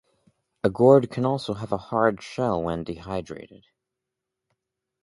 [0.63, 3.67] A gourd can also have a hard shell when dehydrated.